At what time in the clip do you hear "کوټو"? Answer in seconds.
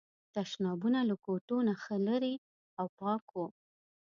1.25-1.57